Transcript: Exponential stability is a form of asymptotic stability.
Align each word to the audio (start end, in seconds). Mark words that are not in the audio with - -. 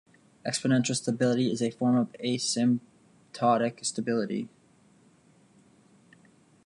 Exponential 0.43 0.95
stability 0.95 1.51
is 1.51 1.61
a 1.61 1.69
form 1.69 1.95
of 1.95 2.11
asymptotic 2.13 3.85
stability. 3.85 4.49